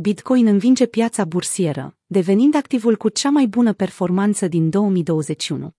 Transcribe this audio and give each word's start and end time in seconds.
Bitcoin 0.00 0.46
învinge 0.46 0.86
piața 0.86 1.24
bursieră, 1.24 1.96
devenind 2.06 2.54
activul 2.54 2.96
cu 2.96 3.08
cea 3.08 3.30
mai 3.30 3.46
bună 3.46 3.72
performanță 3.72 4.48
din 4.48 4.70
2021. 4.70 5.70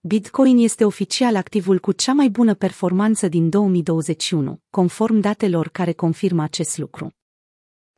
Bitcoin 0.00 0.58
este 0.58 0.84
oficial 0.84 1.36
activul 1.36 1.78
cu 1.78 1.92
cea 1.92 2.12
mai 2.12 2.28
bună 2.28 2.54
performanță 2.54 3.28
din 3.28 3.48
2021, 3.48 4.60
conform 4.70 5.20
datelor 5.20 5.68
care 5.68 5.92
confirmă 5.92 6.42
acest 6.42 6.78
lucru 6.78 7.14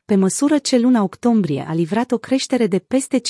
pe 0.07 0.15
măsură 0.15 0.59
ce 0.59 0.79
luna 0.79 1.03
octombrie 1.03 1.65
a 1.69 1.75
livrat 1.75 2.13
o 2.13 2.19
creștere 2.19 2.67
de 2.67 2.79
peste 2.79 3.21
15% 3.21 3.23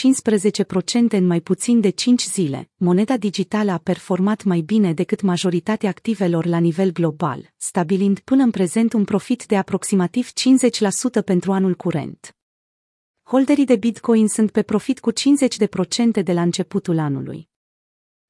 în 1.08 1.26
mai 1.26 1.40
puțin 1.40 1.80
de 1.80 1.90
5 1.90 2.22
zile, 2.22 2.70
moneda 2.76 3.16
digitală 3.16 3.70
a 3.70 3.78
performat 3.78 4.44
mai 4.44 4.60
bine 4.60 4.92
decât 4.92 5.20
majoritatea 5.20 5.88
activelor 5.88 6.46
la 6.46 6.58
nivel 6.58 6.92
global, 6.92 7.52
stabilind 7.56 8.18
până 8.18 8.42
în 8.42 8.50
prezent 8.50 8.92
un 8.92 9.04
profit 9.04 9.46
de 9.46 9.56
aproximativ 9.56 10.28
50% 10.28 11.24
pentru 11.24 11.52
anul 11.52 11.74
curent. 11.74 12.36
Holderii 13.22 13.64
de 13.64 13.76
Bitcoin 13.76 14.28
sunt 14.28 14.50
pe 14.50 14.62
profit 14.62 15.00
cu 15.00 15.12
50% 15.12 15.14
de 16.24 16.32
la 16.32 16.42
începutul 16.42 16.98
anului. 16.98 17.48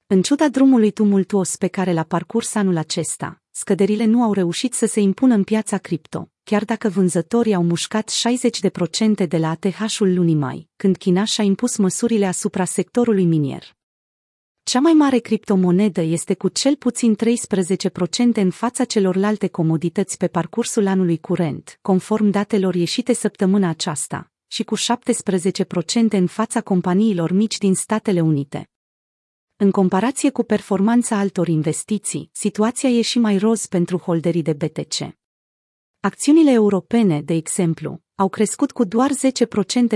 În 0.08 0.22
ciuda 0.22 0.48
drumului 0.48 0.90
tumultuos 0.90 1.56
pe 1.56 1.66
care 1.66 1.92
l-a 1.92 2.02
parcurs 2.02 2.54
anul 2.54 2.76
acesta, 2.76 3.42
scăderile 3.50 4.04
nu 4.04 4.22
au 4.22 4.32
reușit 4.32 4.74
să 4.74 4.86
se 4.86 5.00
impună 5.00 5.34
în 5.34 5.44
piața 5.44 5.78
cripto, 5.78 6.30
chiar 6.44 6.64
dacă 6.64 6.88
vânzătorii 6.88 7.54
au 7.54 7.62
mușcat 7.62 8.10
60% 9.24 9.28
de 9.28 9.36
la 9.36 9.50
ATH-ul 9.50 10.14
lunii 10.14 10.34
mai, 10.34 10.68
când 10.76 10.96
China 10.96 11.24
și-a 11.24 11.44
impus 11.44 11.76
măsurile 11.76 12.26
asupra 12.26 12.64
sectorului 12.64 13.24
minier. 13.24 13.76
Cea 14.62 14.80
mai 14.80 14.92
mare 14.92 15.18
criptomonedă 15.18 16.00
este 16.00 16.34
cu 16.34 16.48
cel 16.48 16.76
puțin 16.76 17.16
13% 17.16 18.34
în 18.34 18.50
fața 18.50 18.84
celorlalte 18.84 19.48
comodități 19.48 20.16
pe 20.16 20.26
parcursul 20.26 20.86
anului 20.86 21.18
curent, 21.18 21.78
conform 21.82 22.30
datelor 22.30 22.74
ieșite 22.74 23.12
săptămâna 23.12 23.68
aceasta, 23.68 24.32
și 24.46 24.64
cu 24.64 24.76
17% 24.76 24.80
în 26.10 26.26
fața 26.26 26.60
companiilor 26.60 27.32
mici 27.32 27.58
din 27.58 27.74
Statele 27.74 28.20
Unite. 28.20 28.70
În 29.58 29.70
comparație 29.70 30.30
cu 30.30 30.42
performanța 30.42 31.18
altor 31.18 31.48
investiții, 31.48 32.30
situația 32.32 32.88
e 32.88 33.00
și 33.00 33.18
mai 33.18 33.38
roz 33.38 33.66
pentru 33.66 33.98
holderii 33.98 34.42
de 34.42 34.52
BTC. 34.52 35.16
Acțiunile 36.00 36.50
europene, 36.50 37.22
de 37.22 37.34
exemplu, 37.34 38.00
au 38.14 38.28
crescut 38.28 38.72
cu 38.72 38.84
doar 38.84 39.10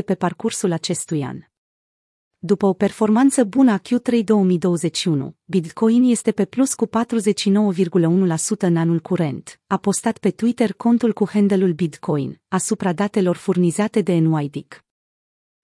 10% 0.00 0.04
pe 0.04 0.14
parcursul 0.14 0.72
acestui 0.72 1.22
an. 1.22 1.38
După 2.38 2.66
o 2.66 2.72
performanță 2.72 3.44
bună 3.44 3.72
a 3.72 3.80
Q3 3.80 4.24
2021, 4.24 5.36
Bitcoin 5.44 6.02
este 6.02 6.32
pe 6.32 6.44
plus 6.44 6.74
cu 6.74 6.86
49,1% 6.86 6.90
în 8.58 8.76
anul 8.76 8.98
curent, 9.00 9.60
a 9.66 9.76
postat 9.76 10.18
pe 10.18 10.30
Twitter 10.30 10.72
contul 10.72 11.12
cu 11.12 11.28
handle-ul 11.28 11.72
Bitcoin, 11.72 12.40
asupra 12.48 12.92
datelor 12.92 13.36
furnizate 13.36 14.00
de 14.00 14.12
NYDIC. 14.12 14.84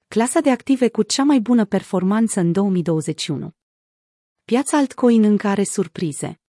Clasa 0.09 0.41
de 0.41 0.51
active 0.51 0.89
cu 0.89 1.03
cea 1.03 1.25
mai 1.25 1.41
bună 1.41 1.65
performanță 1.65 2.41
în 2.41 2.53
2021. 2.53 3.56
Piața 4.53 4.77
altcoin 4.77 5.25
încă 5.25 5.47
are 5.47 5.65
surprize. 5.65 6.41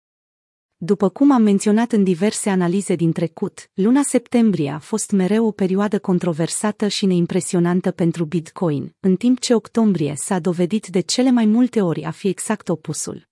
După 0.77 1.09
cum 1.09 1.31
am 1.31 1.43
menționat 1.43 1.93
în 1.93 2.05
diverse 2.05 2.51
analize 2.51 2.95
din 2.95 3.13
trecut, 3.13 3.71
luna 3.75 4.03
septembrie 4.03 4.71
a 4.71 4.79
fost 4.79 5.11
mereu 5.11 5.47
o 5.47 5.51
perioadă 5.51 5.99
controversată 5.99 6.89
și 6.89 7.07
neimpresionantă 7.07 7.91
pentru 7.91 8.25
Bitcoin, 8.25 8.97
în 9.01 9.17
timp 9.17 9.41
ce 9.41 9.55
octombrie 9.55 10.15
s-a 10.17 10.39
dovedit 10.39 10.87
de 10.87 11.01
cele 11.01 11.31
mai 11.31 11.45
multe 11.45 11.83
ori 11.83 12.03
a 12.05 12.11
fi 12.11 12.29
exact 12.29 12.69
opusul. 12.69 13.29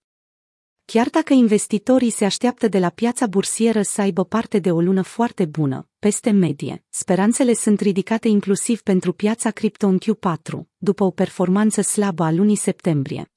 Chiar 0.84 1.08
dacă 1.08 1.32
investitorii 1.32 2.10
se 2.10 2.24
așteaptă 2.24 2.68
de 2.68 2.78
la 2.78 2.88
piața 2.88 3.26
bursieră 3.26 3.82
să 3.82 4.00
aibă 4.00 4.24
parte 4.24 4.58
de 4.58 4.70
o 4.70 4.80
lună 4.80 5.02
foarte 5.02 5.44
bună, 5.44 5.88
peste 5.98 6.30
medie, 6.30 6.84
speranțele 6.88 7.54
sunt 7.54 7.80
ridicate 7.80 8.28
inclusiv 8.28 8.82
pentru 8.82 9.12
piața 9.12 9.50
cripto 9.50 9.86
în 9.86 9.98
Q4, 9.98 10.60
după 10.76 11.04
o 11.04 11.10
performanță 11.10 11.80
slabă 11.80 12.22
a 12.22 12.30
lunii 12.30 12.56
septembrie. 12.56 13.28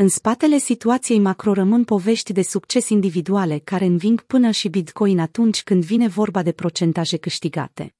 În 0.00 0.08
spatele 0.08 0.58
situației 0.58 1.18
macro 1.18 1.52
rămân 1.52 1.84
povești 1.84 2.32
de 2.32 2.42
succes 2.42 2.88
individuale 2.88 3.58
care 3.58 3.84
înving 3.84 4.22
până 4.22 4.50
și 4.50 4.68
Bitcoin 4.68 5.18
atunci 5.18 5.62
când 5.62 5.84
vine 5.84 6.08
vorba 6.08 6.42
de 6.42 6.52
procentaje 6.52 7.16
câștigate. 7.16 7.94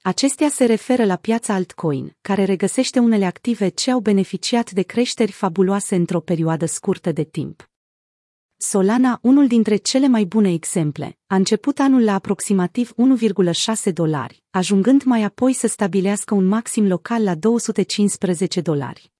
Acestea 0.00 0.48
se 0.48 0.64
referă 0.64 1.04
la 1.04 1.16
piața 1.16 1.54
altcoin, 1.54 2.16
care 2.20 2.44
regăsește 2.44 2.98
unele 2.98 3.24
active 3.24 3.68
ce 3.68 3.90
au 3.90 4.00
beneficiat 4.00 4.70
de 4.70 4.82
creșteri 4.82 5.32
fabuloase 5.32 5.94
într-o 5.94 6.20
perioadă 6.20 6.66
scurtă 6.66 7.12
de 7.12 7.24
timp. 7.24 7.70
Solana, 8.56 9.18
unul 9.22 9.46
dintre 9.46 9.76
cele 9.76 10.08
mai 10.08 10.24
bune 10.24 10.52
exemple, 10.52 11.18
a 11.26 11.34
început 11.34 11.78
anul 11.78 12.04
la 12.04 12.14
aproximativ 12.14 12.92
1,6 13.86 13.92
dolari, 13.92 14.42
ajungând 14.50 15.02
mai 15.02 15.22
apoi 15.22 15.52
să 15.52 15.66
stabilească 15.66 16.34
un 16.34 16.44
maxim 16.44 16.86
local 16.86 17.22
la 17.22 17.34
215 17.34 18.60
dolari. 18.60 19.11